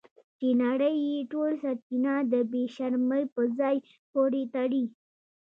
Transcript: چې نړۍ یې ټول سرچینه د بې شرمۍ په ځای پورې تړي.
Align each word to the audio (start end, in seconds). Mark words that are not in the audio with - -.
چې 0.37 0.47
نړۍ 0.63 0.95
یې 1.09 1.19
ټول 1.31 1.49
سرچینه 1.63 2.13
د 2.33 2.35
بې 2.51 2.63
شرمۍ 2.75 3.23
په 3.35 3.41
ځای 3.59 3.75
پورې 4.11 4.41
تړي. 4.55 4.85